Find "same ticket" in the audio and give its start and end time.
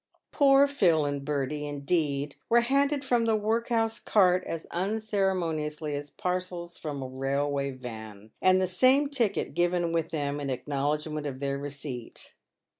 8.65-9.53